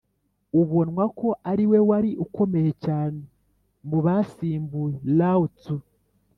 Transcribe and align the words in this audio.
ubonwa 0.61 1.03
ko 1.19 1.27
ari 1.51 1.63
we 1.71 1.79
wari 1.89 2.11
ukomeye 2.25 2.71
cyane 2.85 3.19
mu 3.89 3.99
basimbuye 4.05 4.97
lao-tzu. 5.17 5.75